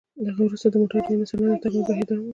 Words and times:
له 0.23 0.29
هغه 0.33 0.43
وروسته 0.45 0.67
د 0.69 0.75
موټر 0.81 0.97
جوړونې 1.05 1.29
صنعت 1.31 1.57
د 1.59 1.61
تکامل 1.63 1.83
بهیر 1.87 2.05
دوام 2.07 2.19
وکړ. 2.21 2.27